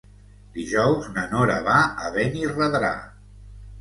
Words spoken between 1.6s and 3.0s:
va a Benirredrà.